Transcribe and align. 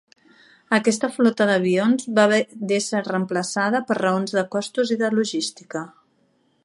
Aquesta 0.77 1.09
flota 1.17 1.45
d'avions 1.49 2.07
va 2.19 2.25
haver 2.29 2.39
d'esser 2.71 3.03
reemplaçada 3.09 3.83
per 3.91 3.99
raons 4.01 4.35
de 4.39 4.45
costos 4.57 4.95
i 4.97 4.99
de 5.05 5.13
logística. 5.21 5.85